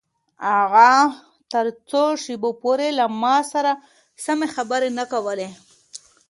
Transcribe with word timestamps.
اغا 0.61 0.93
تر 1.51 1.65
څو 1.89 2.03
شپو 2.23 2.49
پورې 2.61 2.89
له 2.99 3.05
ما 3.21 3.35
سره 3.51 3.71
سمې 4.25 4.47
خبرې 4.55 4.89
نه 4.99 5.05
کولې. 5.11 5.49